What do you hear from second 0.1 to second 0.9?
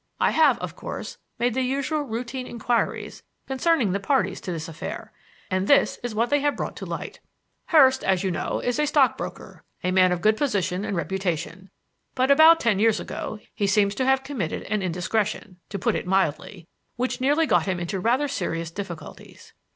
I have, of